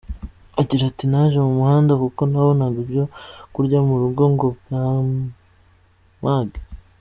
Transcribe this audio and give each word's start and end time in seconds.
Agira 0.59 0.83
ati 0.87 1.05
“Naje 1.11 1.37
mu 1.45 1.51
muhanda 1.59 1.93
kuko 2.01 2.21
ntabonaga 2.31 2.77
ibyo 2.83 3.03
kurya 3.53 3.79
mu 3.87 3.95
rugo 4.01 4.23
ngo 4.33 4.47
mpage. 6.21 6.59